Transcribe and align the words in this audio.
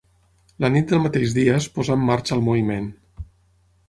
La 0.63 0.69
nit 0.75 0.93
del 0.93 1.01
mateix 1.03 1.35
dia, 1.37 1.59
es 1.63 1.67
posà 1.75 1.97
en 2.01 2.05
marxa 2.07 2.35
el 2.39 2.41
moviment. 2.47 2.89